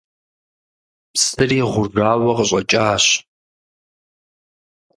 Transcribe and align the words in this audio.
Псыри 1.13 1.59
гъужауэ 1.71 2.31
къыщӏэкӏащ. 2.37 3.05